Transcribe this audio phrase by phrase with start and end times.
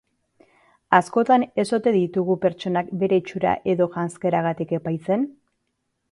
[0.99, 5.29] Askotan ez ote ditugu pertsonak bere itxura edo janzkerarengatik epaitzen?